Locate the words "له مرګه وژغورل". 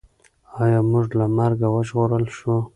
1.19-2.25